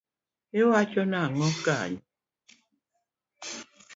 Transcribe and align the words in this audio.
Iwacho 0.59 1.01
nango 1.11 1.47
kanyo. 1.65 2.03